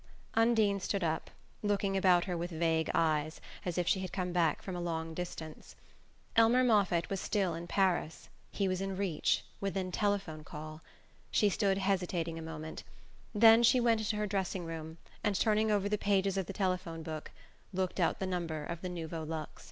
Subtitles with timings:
[0.33, 1.29] Undine stood up,
[1.61, 5.13] looking about her with vague eyes, as if she had come back from a long
[5.13, 5.75] distance.
[6.35, 10.81] Elmer Moffatt was still in Paris he was in reach, within telephone call.
[11.29, 12.83] She stood hesitating a moment;
[13.35, 17.03] then she went into her dressing room, and turning over the pages of the telephone
[17.03, 17.29] book,
[17.71, 19.59] looked out the number of the Nouveau Luxe....